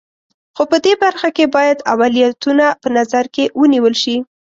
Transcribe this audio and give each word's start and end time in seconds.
خو 0.55 0.63
په 0.71 0.77
دې 0.85 0.93
برخه 1.03 1.29
کې 1.35 1.45
باید 1.55 1.77
اولویتونه 1.91 2.65
په 2.81 2.87
نظر 2.97 3.25
کې 3.35 3.43
ونیول 3.59 3.95
شي. 4.03 4.17